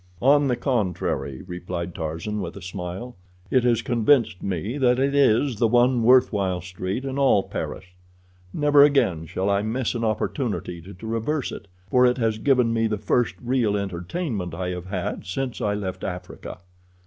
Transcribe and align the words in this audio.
"On 0.23 0.47
the 0.47 0.55
contrary," 0.55 1.43
replied 1.45 1.93
Tarzan, 1.93 2.41
with 2.41 2.57
a 2.57 2.61
smile, 2.63 3.15
"it 3.51 3.63
has 3.63 3.83
convinced 3.83 4.41
me 4.41 4.79
that 4.79 4.97
it 4.97 5.13
is 5.13 5.57
the 5.57 5.67
one 5.67 6.01
worth 6.01 6.33
while 6.33 6.59
street 6.59 7.05
in 7.05 7.19
all 7.19 7.43
Paris. 7.43 7.85
Never 8.51 8.83
again 8.83 9.27
shall 9.27 9.47
I 9.47 9.61
miss 9.61 9.93
an 9.93 10.03
opportunity 10.03 10.81
to 10.81 10.95
traverse 10.95 11.51
it, 11.51 11.67
for 11.87 12.07
it 12.07 12.17
has 12.17 12.39
given 12.39 12.73
me 12.73 12.87
the 12.87 12.97
first 12.97 13.35
real 13.43 13.77
entertainment 13.77 14.55
I 14.55 14.69
have 14.69 14.87
had 14.87 15.27
since 15.27 15.61
I 15.61 15.75
left 15.75 16.03
Africa." 16.03 16.61